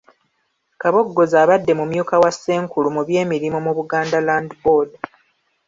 Kabogoza 0.81 1.35
abadde 1.43 1.71
mumyuka 1.79 2.15
wa 2.23 2.31
Ssenkulu 2.35 2.87
mu 2.95 3.01
by’emirimu 3.07 3.59
mu 3.65 3.71
Buganda 3.77 4.17
Land 4.27 4.51
Board. 4.61 4.91